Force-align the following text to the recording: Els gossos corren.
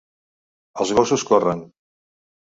Els 0.85 0.93
gossos 1.01 1.27
corren. 1.33 1.63